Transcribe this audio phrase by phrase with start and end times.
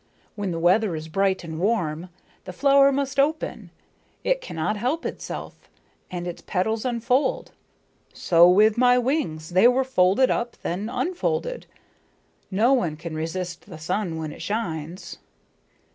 [0.35, 2.09] When the weather is bright and warm,
[2.45, 3.69] the flower must open,
[4.23, 5.69] it cannot help itself,
[6.09, 7.51] and its petals unfold.
[8.11, 11.67] So with my wings, they were folded up, then unfolded.
[12.49, 15.19] No one can resist the sun when it shines."